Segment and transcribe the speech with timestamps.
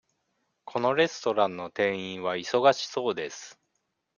[0.65, 3.59] このレストランの店員は忙しそうです。